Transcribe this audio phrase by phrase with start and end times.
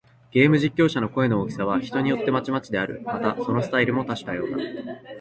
[0.31, 3.03] ゲーム実況者の声の大きさは、人によってまちまちである。
[3.05, 4.57] また、そのスタイルも多種多様だ。